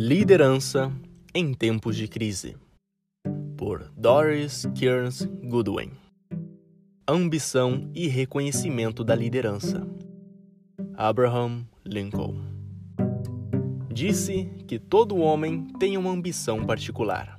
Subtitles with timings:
[0.00, 0.92] Liderança
[1.34, 2.56] em tempos de crise.
[3.56, 5.90] Por Doris Kearns Goodwin.
[7.08, 9.84] Ambição e reconhecimento da liderança.
[10.94, 12.36] Abraham Lincoln.
[13.92, 17.36] Disse que todo homem tem uma ambição particular.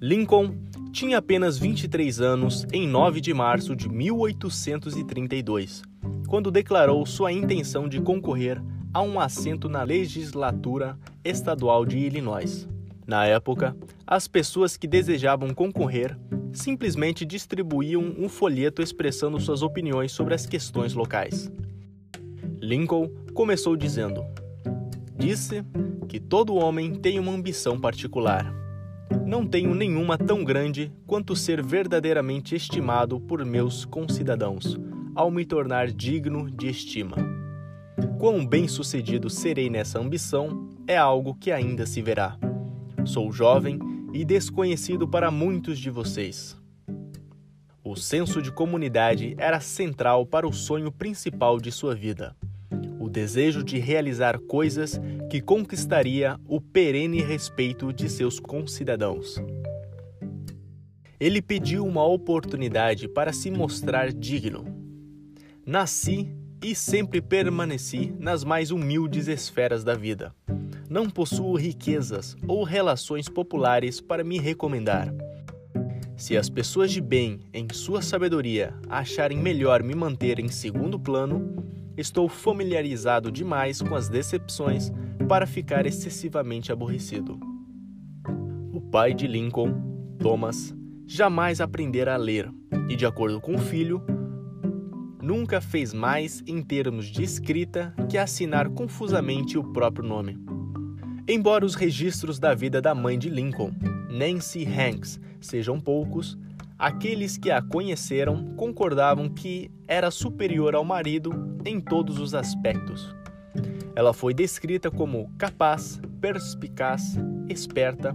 [0.00, 0.54] Lincoln
[0.92, 5.82] tinha apenas 23 anos em 9 de março de 1832,
[6.28, 8.62] quando declarou sua intenção de concorrer
[8.94, 12.68] a um assento na legislatura estadual de Illinois.
[13.04, 13.76] Na época,
[14.06, 16.16] as pessoas que desejavam concorrer
[16.52, 21.50] simplesmente distribuíam um folheto expressando suas opiniões sobre as questões locais.
[22.60, 24.24] Lincoln começou dizendo:
[25.18, 25.64] Disse
[26.08, 28.54] que todo homem tem uma ambição particular.
[29.26, 34.78] Não tenho nenhuma tão grande quanto ser verdadeiramente estimado por meus concidadãos,
[35.14, 37.33] ao me tornar digno de estima.
[38.24, 42.38] Quão bem-sucedido serei nessa ambição é algo que ainda se verá.
[43.04, 43.78] Sou jovem
[44.14, 46.56] e desconhecido para muitos de vocês.
[47.84, 52.34] O senso de comunidade era central para o sonho principal de sua vida:
[52.98, 54.98] o desejo de realizar coisas
[55.30, 59.36] que conquistaria o perene respeito de seus concidadãos.
[61.20, 64.64] Ele pediu uma oportunidade para se mostrar digno.
[65.66, 66.34] Nasci
[66.64, 70.34] e sempre permaneci nas mais humildes esferas da vida.
[70.88, 75.12] Não possuo riquezas ou relações populares para me recomendar.
[76.16, 81.54] Se as pessoas de bem, em sua sabedoria, acharem melhor me manter em segundo plano,
[81.98, 84.90] estou familiarizado demais com as decepções
[85.28, 87.38] para ficar excessivamente aborrecido.
[88.72, 90.74] O pai de Lincoln, Thomas,
[91.06, 92.50] jamais aprendera a ler,
[92.88, 94.02] e, de acordo com o filho,
[95.24, 100.38] nunca fez mais em termos de escrita que assinar confusamente o próprio nome.
[101.26, 103.72] Embora os registros da vida da mãe de Lincoln,
[104.10, 106.36] Nancy Hanks, sejam poucos,
[106.78, 111.30] aqueles que a conheceram concordavam que era superior ao marido
[111.64, 113.14] em todos os aspectos.
[113.96, 117.16] Ela foi descrita como capaz, perspicaz,
[117.48, 118.14] esperta,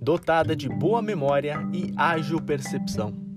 [0.00, 3.27] dotada de boa memória e ágil percepção.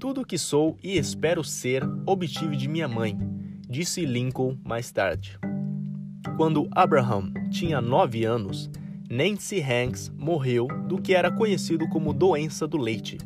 [0.00, 3.18] Tudo o que sou e espero ser obtive de minha mãe,
[3.68, 5.38] disse Lincoln mais tarde.
[6.38, 8.70] Quando Abraham tinha nove anos,
[9.10, 13.18] Nancy Hanks morreu do que era conhecido como doença do leite.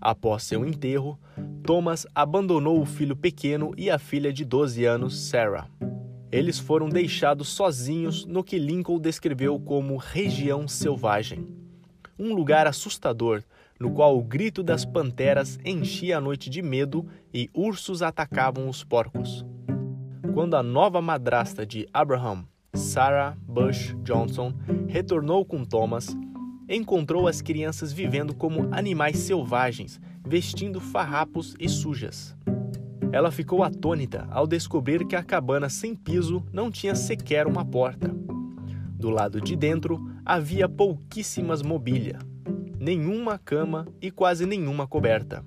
[0.00, 1.18] Após seu enterro,
[1.64, 5.66] Thomas abandonou o filho pequeno e a filha de 12 anos, Sarah.
[6.30, 11.48] Eles foram deixados sozinhos no que Lincoln descreveu como região selvagem.
[12.16, 13.42] Um lugar assustador
[13.82, 17.04] no qual o grito das panteras enchia a noite de medo
[17.34, 19.44] e ursos atacavam os porcos.
[20.32, 24.54] Quando a nova madrasta de Abraham, Sarah Bush Johnson,
[24.86, 26.16] retornou com Thomas,
[26.68, 32.36] encontrou as crianças vivendo como animais selvagens, vestindo farrapos e sujas.
[33.10, 38.14] Ela ficou atônita ao descobrir que a cabana sem piso não tinha sequer uma porta.
[38.94, 42.20] Do lado de dentro havia pouquíssimas mobília
[42.82, 45.44] nenhuma cama e quase nenhuma coberta.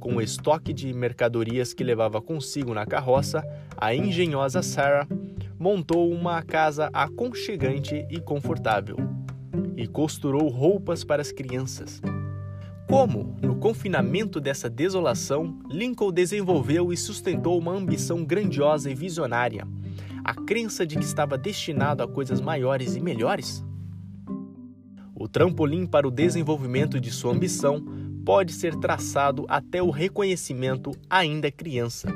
[0.00, 3.44] Com o estoque de mercadorias que levava consigo na carroça,
[3.76, 5.06] a engenhosa Sarah
[5.58, 8.96] montou uma casa aconchegante e confortável
[9.76, 12.00] e costurou roupas para as crianças.
[12.88, 19.68] Como, no confinamento dessa desolação, Lincoln desenvolveu e sustentou uma ambição grandiosa e visionária,
[20.24, 23.65] a crença de que estava destinado a coisas maiores e melhores?
[25.18, 27.82] O trampolim para o desenvolvimento de sua ambição
[28.22, 32.12] pode ser traçado até o reconhecimento, ainda criança,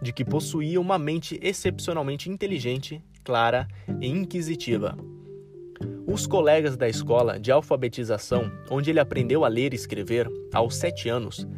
[0.00, 3.66] de que possuía uma mente excepcionalmente inteligente, clara
[4.00, 4.96] e inquisitiva.
[6.06, 11.08] Os colegas da escola de alfabetização, onde ele aprendeu a ler e escrever aos sete
[11.08, 11.48] anos,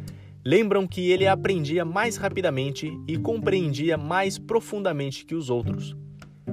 [0.43, 5.95] lembram que ele aprendia mais rapidamente e compreendia mais profundamente que os outros.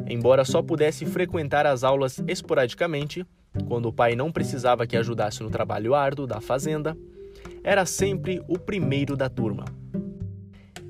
[0.06, 3.24] Embora só pudesse frequentar as aulas esporadicamente,
[3.66, 6.96] quando o pai não precisava que ajudasse no trabalho árduo da fazenda,
[7.62, 9.64] era sempre o primeiro da turma.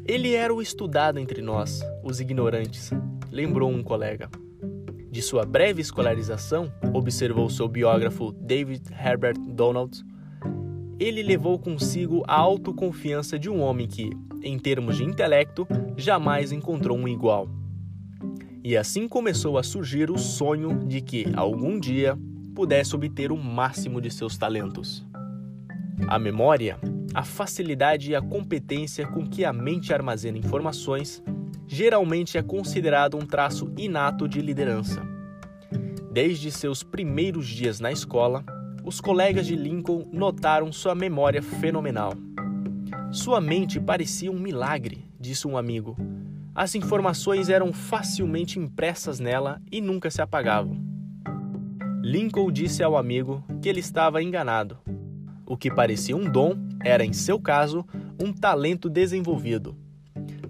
[0.06, 2.90] Ele era o estudado entre nós, os ignorantes,
[3.30, 4.28] lembrou um colega.
[5.10, 10.04] De sua breve escolarização, observou seu biógrafo David Herbert Donald,
[10.98, 14.10] ele levou consigo a autoconfiança de um homem que,
[14.42, 17.48] em termos de intelecto, jamais encontrou um igual.
[18.62, 22.18] E assim começou a surgir o sonho de que, algum dia,
[22.54, 25.04] pudesse obter o máximo de seus talentos.
[26.06, 26.78] A memória,
[27.12, 31.22] a facilidade e a competência com que a mente armazena informações,
[31.66, 35.02] geralmente é considerado um traço inato de liderança.
[36.12, 38.44] Desde seus primeiros dias na escola,
[38.84, 42.12] os colegas de Lincoln notaram sua memória fenomenal.
[43.10, 45.96] Sua mente parecia um milagre, disse um amigo.
[46.54, 50.93] As informações eram facilmente impressas nela e nunca se apagavam.
[52.04, 54.76] Lincoln disse ao amigo que ele estava enganado.
[55.46, 56.54] O que parecia um dom
[56.84, 57.82] era, em seu caso,
[58.22, 59.74] um talento desenvolvido.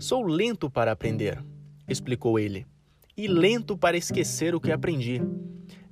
[0.00, 1.40] Sou lento para aprender,
[1.86, 2.66] explicou ele,
[3.16, 5.22] e lento para esquecer o que aprendi.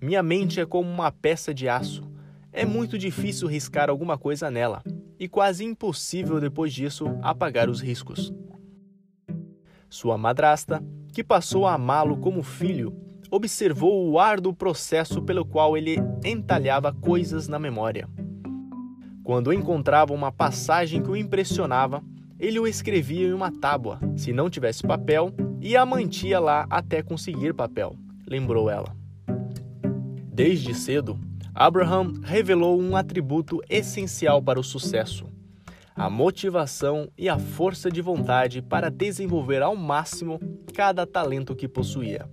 [0.01, 2.11] Minha mente é como uma peça de aço.
[2.53, 4.83] É muito difícil riscar alguma coisa nela,
[5.17, 8.35] e quase impossível depois disso apagar os riscos.
[9.89, 10.83] Sua madrasta,
[11.13, 12.93] que passou a amá-lo como filho,
[13.33, 18.07] observou o árduo processo pelo qual ele entalhava coisas na memória.
[19.25, 22.05] Quando encontrava uma passagem que o impressionava,
[22.39, 25.33] ele o escrevia em uma tábua, se não tivesse papel,
[25.63, 27.97] e a mantia lá até conseguir papel,
[28.29, 28.95] lembrou ela.
[30.31, 31.19] Desde cedo,
[31.55, 35.25] Abraham revelou um atributo essencial para o sucesso:
[35.97, 40.39] a motivação e a força de vontade para desenvolver ao máximo
[40.75, 42.29] cada talento que possuía.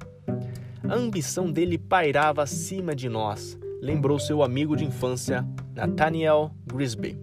[0.90, 7.16] A ambição dele pairava acima de nós, lembrou seu amigo de infância, Nathaniel Grisby.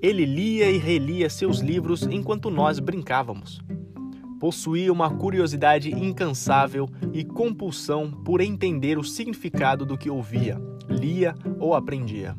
[0.00, 3.60] Ele lia e relia seus livros enquanto nós brincávamos.
[4.38, 10.56] Possuía uma curiosidade incansável e compulsão por entender o significado do que ouvia,
[10.88, 12.36] lia ou aprendia.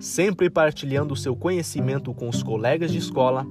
[0.00, 3.46] Sempre partilhando seu conhecimento com os colegas de escola,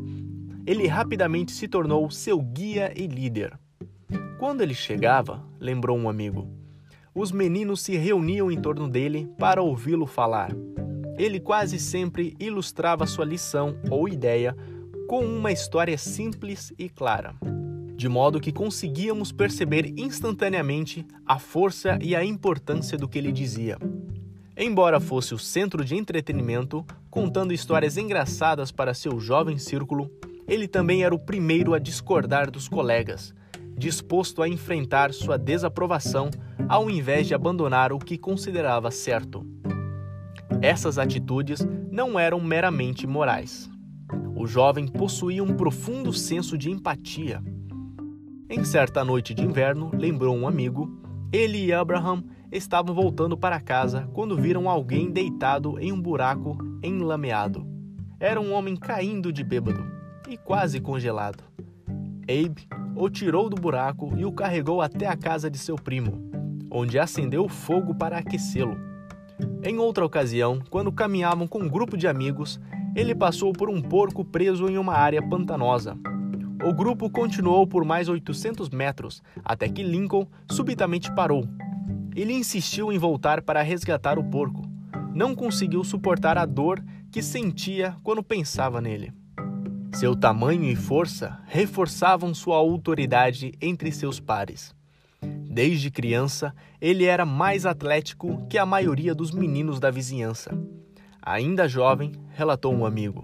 [0.65, 3.55] ele rapidamente se tornou seu guia e líder.
[4.39, 6.54] Quando ele chegava, lembrou um amigo,
[7.15, 10.51] os meninos se reuniam em torno dele para ouvi-lo falar.
[11.17, 14.53] Ele quase sempre ilustrava sua lição ou ideia
[15.07, 17.33] com uma história simples e clara,
[17.95, 23.77] de modo que conseguíamos perceber instantaneamente a força e a importância do que ele dizia.
[24.57, 30.11] Embora fosse o centro de entretenimento, contando histórias engraçadas para seu jovem círculo,
[30.45, 33.33] ele também era o primeiro a discordar dos colegas,
[33.77, 36.29] disposto a enfrentar sua desaprovação
[36.67, 39.45] ao invés de abandonar o que considerava certo.
[40.61, 43.69] Essas atitudes não eram meramente morais.
[44.35, 47.41] O jovem possuía um profundo senso de empatia.
[48.49, 51.01] Em certa noite de inverno, lembrou um amigo,
[51.31, 57.65] ele e Abraham estavam voltando para casa quando viram alguém deitado em um buraco enlameado.
[58.19, 59.83] Era um homem caindo de bêbado
[60.29, 61.43] e quase congelado.
[62.23, 66.31] Abe o tirou do buraco e o carregou até a casa de seu primo,
[66.69, 68.77] onde acendeu fogo para aquecê-lo.
[69.63, 72.59] Em outra ocasião, quando caminhavam com um grupo de amigos,
[72.95, 75.97] ele passou por um porco preso em uma área pantanosa.
[76.63, 81.47] O grupo continuou por mais 800 metros, até que Lincoln subitamente parou.
[82.15, 84.61] Ele insistiu em voltar para resgatar o porco.
[85.13, 89.13] Não conseguiu suportar a dor que sentia quando pensava nele.
[89.93, 94.74] Seu tamanho e força reforçavam sua autoridade entre seus pares.
[95.55, 100.51] Desde criança, ele era mais atlético que a maioria dos meninos da vizinhança.
[101.21, 103.23] Ainda jovem, relatou um amigo,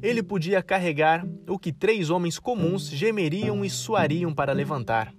[0.00, 5.12] ele podia carregar o que três homens comuns gemeriam e suariam para levantar.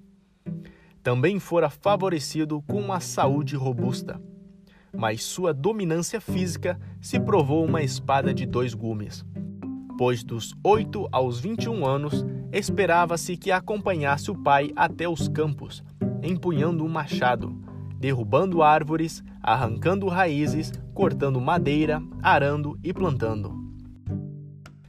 [1.03, 4.22] Também fora favorecido com uma saúde robusta,
[4.96, 9.25] mas sua dominância física se provou uma espada de dois gumes
[9.97, 15.83] pois dos 8 aos 21 anos esperava-se que acompanhasse o pai até os campos,
[16.21, 17.55] empunhando um machado,
[17.97, 23.53] derrubando árvores, arrancando raízes, cortando madeira, arando e plantando.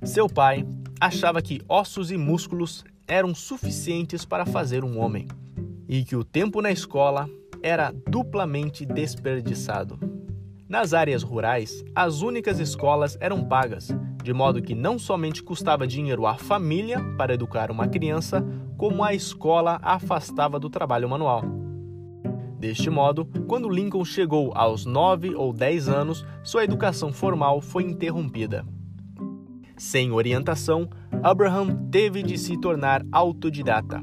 [0.02, 0.66] Seu pai
[1.00, 5.28] achava que ossos e músculos eram suficientes para fazer um homem
[5.88, 7.28] e que o tempo na escola
[7.62, 9.98] era duplamente desperdiçado.
[10.68, 13.88] Nas áreas rurais, as únicas escolas eram pagas,
[14.24, 18.42] de modo que não somente custava dinheiro à família para educar uma criança,
[18.78, 21.42] como a escola afastava do trabalho manual.
[22.58, 28.64] Deste modo, quando Lincoln chegou aos 9 ou 10 anos, sua educação formal foi interrompida.
[29.76, 30.88] Sem orientação,
[31.22, 34.02] Abraham teve de se tornar autodidata.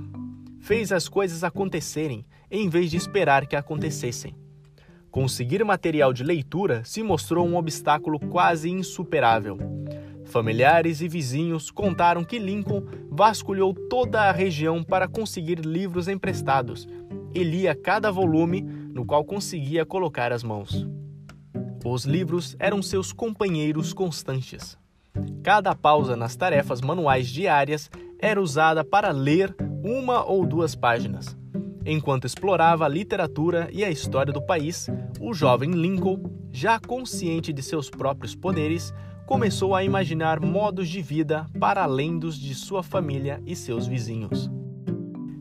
[0.60, 4.36] Fez as coisas acontecerem em vez de esperar que acontecessem.
[5.10, 9.58] Conseguir material de leitura se mostrou um obstáculo quase insuperável.
[10.32, 16.88] Familiares e vizinhos contaram que Lincoln vasculhou toda a região para conseguir livros emprestados
[17.34, 20.88] e lia cada volume no qual conseguia colocar as mãos.
[21.84, 24.78] Os livros eram seus companheiros constantes.
[25.44, 31.36] Cada pausa nas tarefas manuais diárias era usada para ler uma ou duas páginas.
[31.86, 34.88] Enquanto explorava a literatura e a história do país,
[35.20, 36.24] o jovem Lincoln,
[36.54, 38.94] já consciente de seus próprios poderes,
[39.32, 44.52] começou a imaginar modos de vida para além dos de sua família e seus vizinhos.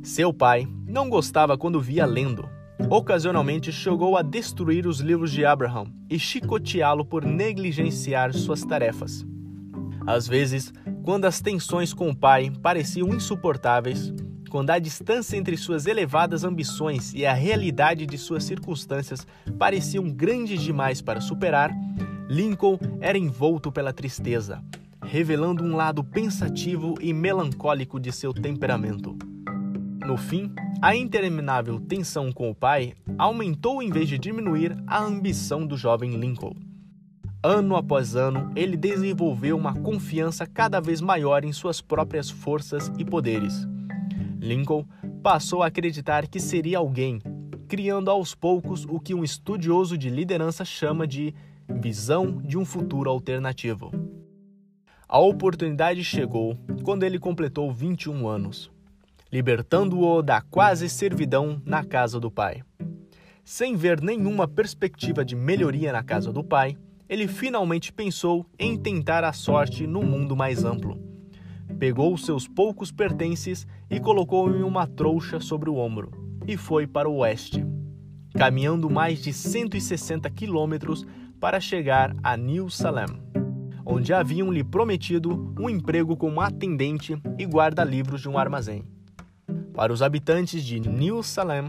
[0.01, 2.49] Seu pai não gostava quando via lendo.
[2.89, 9.27] Ocasionalmente chegou a destruir os livros de Abraham e chicoteá-lo por negligenciar suas tarefas.
[10.07, 14.15] Às vezes, quando as tensões com o pai pareciam insuportáveis,
[14.51, 19.27] quando a distância entre suas elevadas ambições e a realidade de suas circunstâncias
[19.59, 21.73] pareciam grandes demais para superar,
[22.31, 24.63] Lincoln era envolto pela tristeza,
[25.03, 29.19] revelando um lado pensativo e melancólico de seu temperamento.
[30.07, 35.67] No fim, a interminável tensão com o pai aumentou em vez de diminuir a ambição
[35.67, 36.55] do jovem Lincoln.
[37.43, 43.05] Ano após ano, ele desenvolveu uma confiança cada vez maior em suas próprias forças e
[43.05, 43.67] poderes.
[44.39, 44.87] Lincoln
[45.21, 47.21] passou a acreditar que seria alguém,
[47.67, 51.35] criando aos poucos o que um estudioso de liderança chama de
[51.79, 53.91] visão de um futuro alternativo.
[55.09, 58.71] A oportunidade chegou quando ele completou 21 anos,
[59.33, 62.62] libertando-o da quase servidão na casa do pai.
[63.45, 66.77] Sem ver nenhuma perspectiva de melhoria na casa do pai,
[67.09, 71.11] ele finalmente pensou em tentar a sorte no mundo mais amplo
[71.81, 76.11] pegou seus poucos pertences e colocou em uma trouxa sobre o ombro
[76.47, 77.65] e foi para o oeste,
[78.35, 81.07] caminhando mais de 160 quilômetros
[81.41, 83.07] para chegar a New Salem,
[83.85, 88.85] onde haviam lhe prometido um emprego como atendente e guarda-livros de um armazém.
[89.73, 91.65] Para os habitantes de New Salem,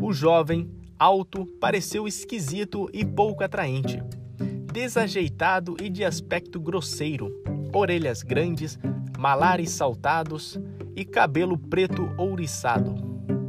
[0.00, 4.02] o jovem, alto, pareceu esquisito e pouco atraente,
[4.72, 7.30] desajeitado e de aspecto grosseiro,
[7.74, 8.78] orelhas grandes,
[9.18, 10.58] malares saltados
[10.96, 12.94] e cabelo preto ouriçado.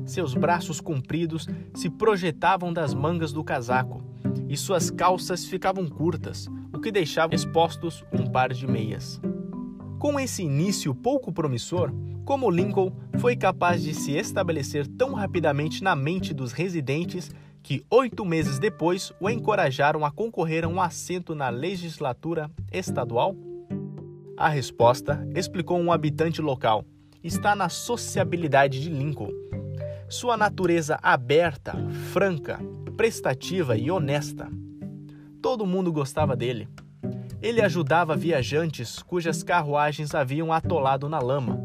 [0.05, 4.12] Seus braços compridos se projetavam das mangas do casaco
[4.47, 9.19] e suas calças ficavam curtas, o que deixava expostos um par de meias.
[9.99, 11.91] Com esse início pouco promissor,
[12.25, 18.25] como Lincoln foi capaz de se estabelecer tão rapidamente na mente dos residentes que oito
[18.25, 23.35] meses depois o encorajaram a concorrer a um assento na legislatura estadual?
[24.37, 26.83] A resposta, explicou um habitante local,
[27.23, 29.29] está na sociabilidade de Lincoln.
[30.09, 31.73] Sua natureza aberta,
[32.11, 32.59] franca,
[32.95, 34.50] prestativa e honesta.
[35.41, 36.67] Todo mundo gostava dele.
[37.41, 41.59] Ele ajudava viajantes cujas carruagens haviam atolado na lama,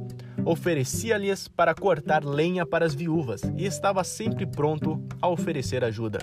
[0.45, 6.19] oferecia-lhes para cortar lenha para as viúvas e estava sempre pronto a oferecer ajuda.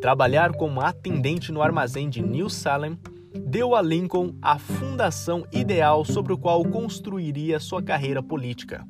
[0.00, 2.98] Trabalhar como atendente no armazém de New Salem
[3.46, 8.86] deu a Lincoln a fundação ideal sobre o qual construiria sua carreira política.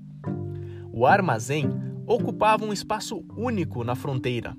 [0.92, 1.68] O armazém
[2.06, 4.56] ocupava um espaço único na fronteira.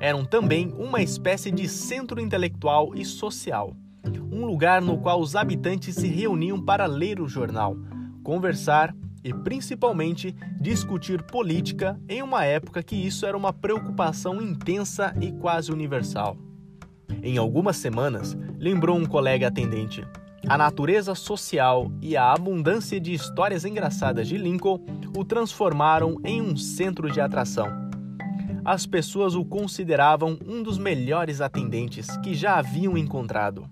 [0.00, 3.74] Eram também uma espécie de centro intelectual e social,
[4.30, 7.76] um lugar no qual os habitantes se reuniam para ler o jornal,
[8.22, 15.32] conversar e principalmente discutir política em uma época que isso era uma preocupação intensa e
[15.32, 16.36] quase universal.
[17.22, 20.06] Em algumas semanas, lembrou um colega atendente.
[20.46, 24.78] A natureza social e a abundância de histórias engraçadas de Lincoln
[25.16, 27.85] o transformaram em um centro de atração.
[28.66, 33.70] As pessoas o consideravam um dos melhores atendentes que já haviam encontrado.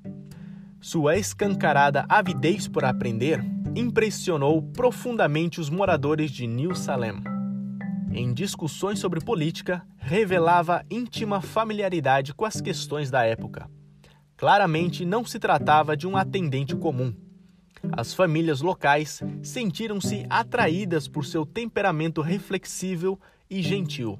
[0.80, 7.34] Sua escancarada avidez por aprender impressionou profundamente os moradores de New Salem
[8.14, 13.68] em discussões sobre política, revelava íntima familiaridade com as questões da época.
[14.36, 17.12] Claramente não se tratava de um atendente comum.
[17.92, 23.18] As famílias locais sentiram-se atraídas por seu temperamento reflexível
[23.50, 24.18] e gentil.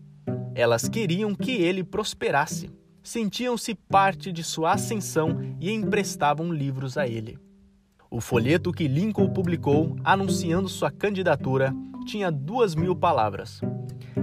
[0.55, 2.71] Elas queriam que ele prosperasse,
[3.03, 7.39] sentiam-se parte de sua ascensão e emprestavam livros a ele.
[8.11, 11.75] O folheto que Lincoln publicou anunciando sua candidatura
[12.07, 13.61] tinha duas mil palavras.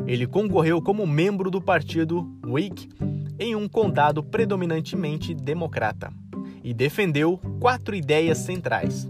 [0.07, 2.89] Ele concorreu como membro do partido Whig
[3.37, 6.11] em um condado predominantemente democrata
[6.63, 9.09] e defendeu quatro ideias centrais: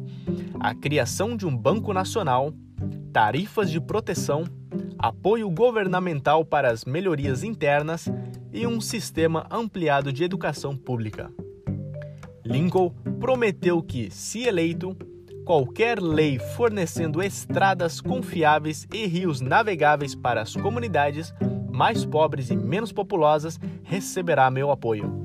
[0.60, 2.54] a criação de um banco nacional,
[3.12, 4.46] tarifas de proteção,
[4.98, 8.08] apoio governamental para as melhorias internas
[8.54, 11.32] e um sistema ampliado de educação pública.
[12.46, 12.90] Lincoln
[13.20, 14.96] prometeu que, se eleito,
[15.46, 21.34] qualquer lei fornecendo estradas confiáveis e rios navegáveis para as comunidades
[21.70, 25.21] mais pobres e menos populosas receberá meu apoio.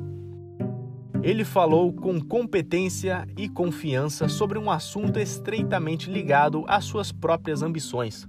[1.22, 8.28] Ele falou com competência e confiança sobre um assunto estreitamente ligado às suas próprias ambições.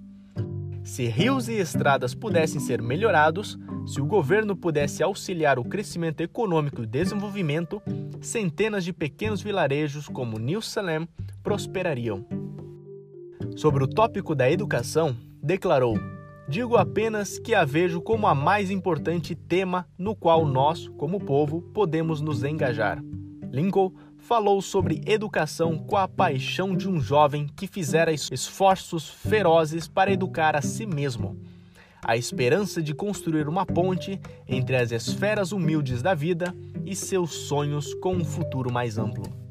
[0.83, 6.81] Se rios e estradas pudessem ser melhorados, se o governo pudesse auxiliar o crescimento econômico
[6.81, 7.81] e desenvolvimento,
[8.21, 11.07] centenas de pequenos vilarejos como New Salem
[11.43, 12.25] prosperariam.
[13.55, 15.97] Sobre o tópico da educação, declarou:
[16.49, 21.61] Digo apenas que a vejo como a mais importante tema no qual nós, como povo,
[21.73, 23.03] podemos nos engajar.
[23.51, 30.11] Lincoln falou sobre educação com a paixão de um jovem que fizera esforços ferozes para
[30.11, 31.37] educar a si mesmo.
[32.01, 37.93] A esperança de construir uma ponte entre as esferas humildes da vida e seus sonhos
[37.95, 39.46] com um futuro mais amplo.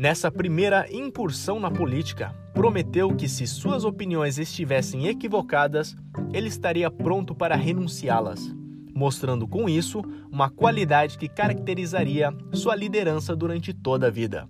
[0.00, 5.94] Nessa primeira incursão na política, prometeu que, se suas opiniões estivessem equivocadas,
[6.32, 8.50] ele estaria pronto para renunciá-las,
[8.94, 10.00] mostrando com isso
[10.32, 14.48] uma qualidade que caracterizaria sua liderança durante toda a vida: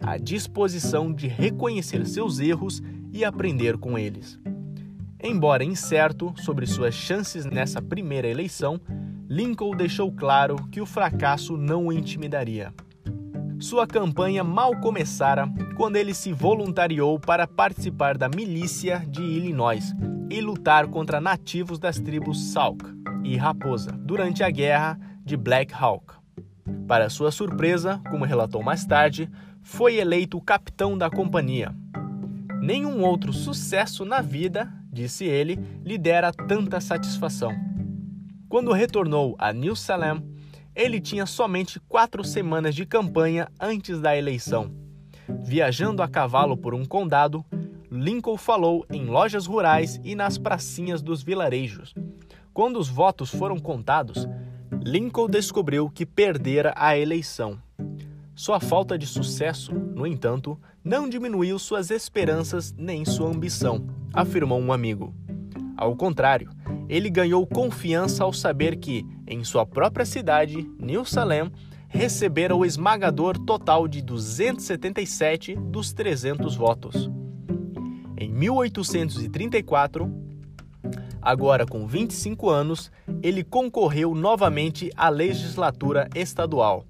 [0.00, 4.40] a disposição de reconhecer seus erros e aprender com eles.
[5.22, 8.80] Embora incerto sobre suas chances nessa primeira eleição,
[9.28, 12.72] Lincoln deixou claro que o fracasso não o intimidaria.
[13.58, 19.94] Sua campanha mal começara quando ele se voluntariou para participar da milícia de Illinois
[20.30, 22.84] e lutar contra nativos das tribos Sauk
[23.24, 26.14] e Raposa durante a guerra de Black Hawk.
[26.86, 29.30] Para sua surpresa, como relatou mais tarde,
[29.62, 31.74] foi eleito capitão da companhia.
[32.60, 37.52] Nenhum outro sucesso na vida, disse ele, lhe dera tanta satisfação.
[38.50, 40.22] Quando retornou a New Salem,
[40.76, 44.70] ele tinha somente quatro semanas de campanha antes da eleição.
[45.42, 47.42] Viajando a cavalo por um condado,
[47.90, 51.94] Lincoln falou em lojas rurais e nas pracinhas dos vilarejos.
[52.52, 54.28] Quando os votos foram contados,
[54.84, 57.58] Lincoln descobriu que perdera a eleição.
[58.34, 64.72] Sua falta de sucesso, no entanto, não diminuiu suas esperanças nem sua ambição, afirmou um
[64.72, 65.14] amigo.
[65.74, 66.50] Ao contrário,
[66.88, 71.50] ele ganhou confiança ao saber que, em sua própria cidade, New Salem,
[71.88, 77.10] recebera o esmagador total de 277 dos 300 votos.
[78.18, 80.12] Em 1834,
[81.20, 82.90] agora com 25 anos,
[83.22, 86.84] ele concorreu novamente à legislatura estadual.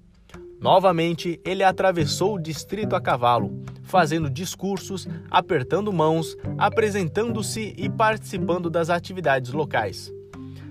[0.59, 8.89] Novamente, ele atravessou o distrito a cavalo, fazendo discursos, apertando mãos, apresentando-se e participando das
[8.89, 10.13] atividades locais.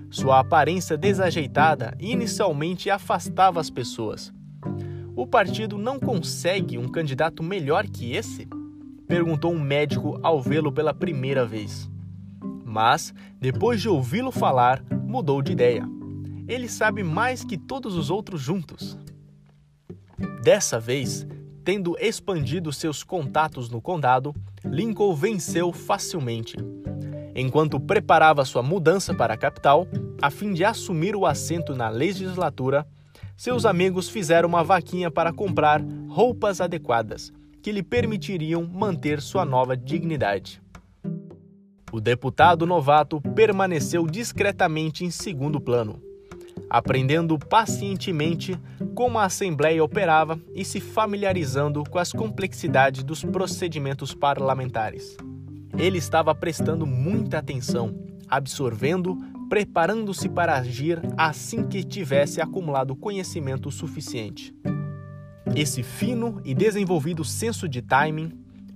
[0.09, 4.31] Sua aparência desajeitada inicialmente afastava as pessoas.
[5.15, 8.47] O partido não consegue um candidato melhor que esse?
[9.07, 11.89] perguntou um médico ao vê-lo pela primeira vez.
[12.63, 15.83] Mas, depois de ouvi-lo falar, mudou de ideia.
[16.47, 18.97] Ele sabe mais que todos os outros juntos.
[20.43, 21.25] Dessa vez,
[21.67, 26.55] tendo expandido seus contatos no condado, Lincoln venceu facilmente.
[27.35, 29.85] Enquanto preparava sua mudança para a capital,
[30.21, 32.87] a fim de assumir o assento na legislatura,
[33.35, 39.75] seus amigos fizeram uma vaquinha para comprar roupas adequadas que lhe permitiriam manter sua nova
[39.75, 40.61] dignidade.
[41.91, 46.06] O deputado novato permaneceu discretamente em segundo plano
[46.69, 48.59] aprendendo pacientemente
[48.95, 55.17] como a Assembleia operava e se familiarizando com as complexidades dos procedimentos parlamentares.
[55.77, 57.95] Ele estava prestando muita atenção,
[58.27, 59.17] absorvendo,
[59.49, 64.53] preparando-se para agir assim que tivesse acumulado conhecimento suficiente.
[65.55, 68.31] Esse fino e desenvolvido senso de timing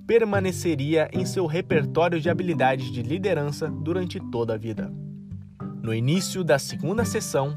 [0.07, 4.91] permaneceria em seu repertório de habilidades de liderança durante toda a vida.
[5.81, 7.55] No início da segunda sessão,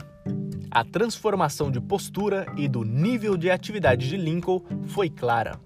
[0.74, 5.60] a transformação de postura e do nível de atividade de Lincoln foi clara.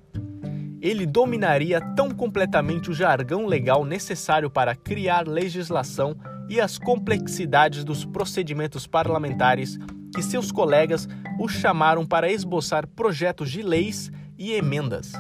[0.83, 6.15] Ele dominaria tão completamente o jargão legal necessário para criar legislação
[6.47, 9.79] e as complexidades dos procedimentos parlamentares
[10.15, 11.09] que seus colegas
[11.41, 15.13] o chamaram para esboçar projetos de leis e emendas.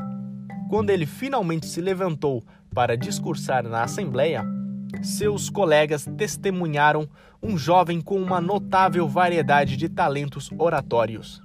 [0.68, 4.44] Quando ele finalmente se levantou para discursar na Assembleia,
[5.02, 7.08] seus colegas testemunharam
[7.42, 11.42] um jovem com uma notável variedade de talentos oratórios.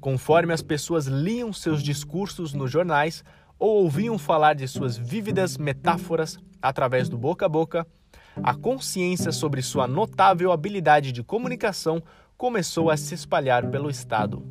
[0.00, 3.24] Conforme as pessoas liam seus discursos nos jornais
[3.58, 7.86] ou ouviam falar de suas vívidas metáforas através do boca a boca,
[8.42, 12.02] a consciência sobre sua notável habilidade de comunicação
[12.36, 14.44] começou a se espalhar pelo Estado.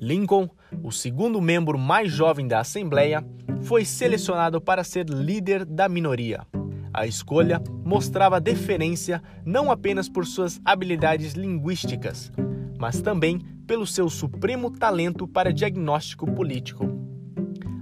[0.00, 0.48] Lincoln,
[0.82, 3.24] o segundo membro mais jovem da Assembleia,
[3.62, 6.44] foi selecionado para ser líder da minoria.
[6.94, 12.30] A escolha mostrava deferência não apenas por suas habilidades linguísticas,
[12.78, 16.86] mas também pelo seu supremo talento para diagnóstico político.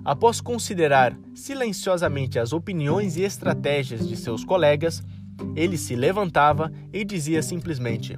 [0.05, 5.03] Após considerar silenciosamente as opiniões e estratégias de seus colegas,
[5.57, 8.17] ele se levantava e dizia simplesmente: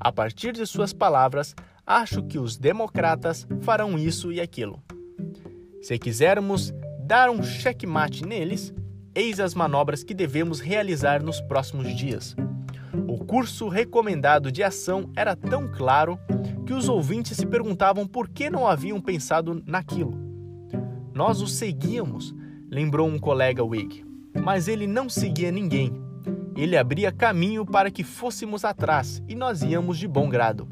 [0.00, 1.54] A partir de suas palavras,
[1.86, 4.82] acho que os democratas farão isso e aquilo.
[5.80, 8.74] Se quisermos dar um checkmate neles,
[9.16, 12.36] eis as manobras que devemos realizar nos próximos dias.
[13.08, 16.18] O curso recomendado de ação era tão claro
[16.66, 20.14] que os ouvintes se perguntavam por que não haviam pensado naquilo.
[21.14, 22.34] Nós o seguíamos,
[22.70, 24.04] lembrou um colega Whig,
[24.42, 25.92] mas ele não seguia ninguém.
[26.54, 30.68] Ele abria caminho para que fôssemos atrás e nós íamos de bom grado.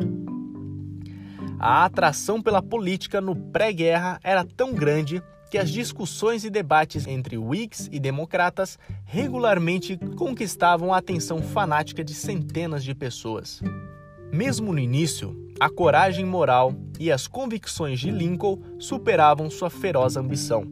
[1.58, 5.22] A atração pela política no pré-guerra era tão grande
[5.54, 12.12] que as discussões e debates entre Whigs e democratas regularmente conquistavam a atenção fanática de
[12.12, 13.62] centenas de pessoas.
[14.32, 20.64] Mesmo no início, a coragem moral e as convicções de Lincoln superavam sua feroz ambição.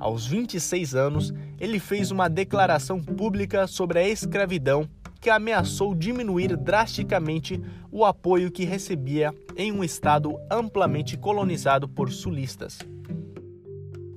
[0.00, 4.88] Aos 26 anos, ele fez uma declaração pública sobre a escravidão
[5.20, 12.80] que ameaçou diminuir drasticamente o apoio que recebia em um estado amplamente colonizado por sulistas.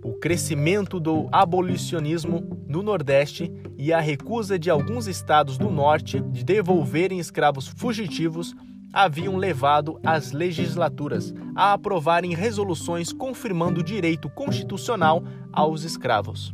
[0.04, 6.44] O crescimento do abolicionismo no Nordeste e a recusa de alguns estados do Norte de
[6.44, 8.56] devolverem escravos fugitivos
[8.92, 16.54] haviam levado as legislaturas a aprovarem resoluções confirmando o direito constitucional aos escravos.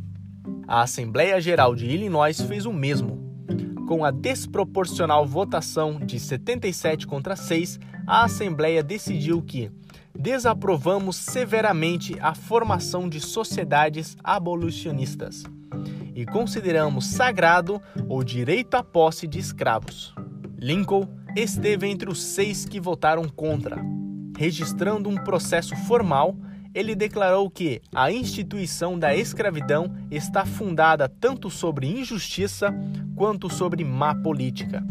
[0.66, 3.26] A Assembleia Geral de Illinois fez o mesmo.
[3.88, 9.70] Com a desproporcional votação de 77 contra 6, a Assembleia decidiu que
[10.18, 15.44] desaprovamos severamente a formação de sociedades abolicionistas
[16.12, 20.12] e consideramos sagrado o direito à posse de escravos.
[20.56, 23.80] Lincoln esteve entre os seis que votaram contra.
[24.36, 26.36] Registrando um processo formal,
[26.74, 32.74] ele declarou que a instituição da escravidão está fundada tanto sobre injustiça
[33.14, 34.84] quanto sobre má política.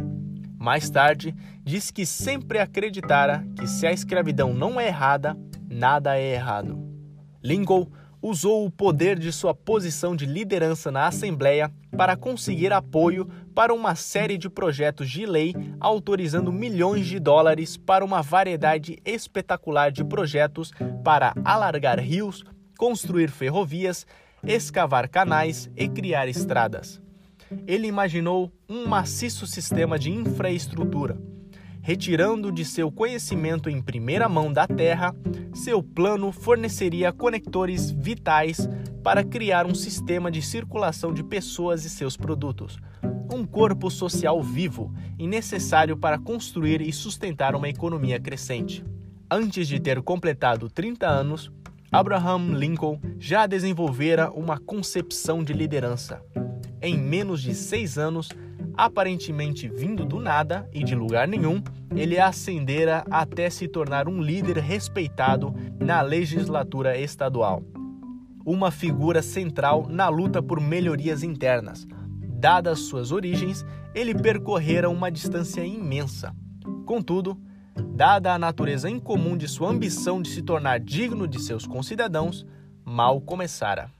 [0.58, 1.36] Mais tarde,
[1.68, 5.38] diz que sempre acreditara que se a escravidão não é errada,
[5.70, 6.80] nada é errado.
[7.44, 13.74] Lincoln usou o poder de sua posição de liderança na Assembleia para conseguir apoio para
[13.74, 20.06] uma série de projetos de lei autorizando milhões de dólares para uma variedade espetacular de
[20.06, 20.72] projetos
[21.04, 22.46] para alargar rios,
[22.78, 24.08] construir ferrovias,
[24.42, 27.02] escavar canais e criar estradas.
[27.68, 31.18] Ele imaginou um maciço sistema de infraestrutura
[31.88, 35.16] retirando de seu conhecimento em primeira mão da Terra,
[35.54, 38.68] seu plano forneceria conectores vitais
[39.02, 42.78] para criar um sistema de circulação de pessoas e seus produtos,
[43.34, 48.84] um corpo social vivo e necessário para construir e sustentar uma economia crescente.
[49.32, 51.50] Antes de ter completado 30 anos,
[51.90, 56.22] Abraham Lincoln já desenvolvera uma concepção de liderança.
[56.82, 58.28] Em menos de seis anos,
[58.78, 61.62] aparentemente vindo do nada e de lugar nenhum,
[61.96, 67.64] ele ascendera até se tornar um líder respeitado na legislatura estadual.
[68.46, 71.88] Uma figura central na luta por melhorias internas.
[72.40, 76.34] Dadas suas origens, ele percorrera uma distância imensa.
[76.86, 77.38] Contudo,
[77.96, 82.46] dada a natureza incomum de sua ambição de se tornar digno de seus concidadãos,
[82.86, 83.97] mal começara.